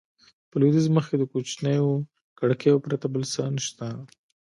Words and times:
په 0.49 0.55
لوېدیځ 0.59 0.87
مخ 0.95 1.05
کې 1.09 1.17
د 1.19 1.23
کوچنیو 1.31 1.89
کړکیو 2.39 2.83
پرته 2.85 3.07
بل 3.13 3.23
څه 3.33 3.41
نه 3.55 3.61
شته. 3.67 3.87